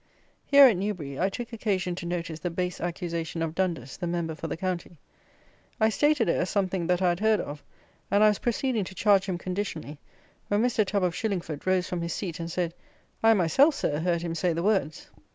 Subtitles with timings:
[0.47, 4.33] Here, at Newbury, I took occasion to notice the base accusation of Dundas, the Member
[4.33, 4.97] for the County.
[5.79, 7.61] I stated it as something that I had heard of,
[8.09, 9.99] and I was proceeding to charge him conditionally,
[10.47, 10.83] when Mr.
[10.83, 12.73] Tubb of Shillingford rose from his seat, and said,
[13.21, 15.11] "I myself, Sir, heard him say the words."